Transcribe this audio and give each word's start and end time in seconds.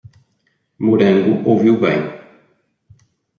Morango 0.85 1.31
ouviu 1.51 1.75
bem 1.83 2.01